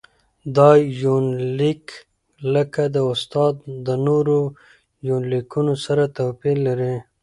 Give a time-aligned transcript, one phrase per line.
[0.57, 0.69] دا
[1.03, 1.83] يونليک
[2.53, 3.53] لکه د استاد
[3.85, 4.37] د نورو
[5.09, 6.95] يونليکونو سره تواپېر لري.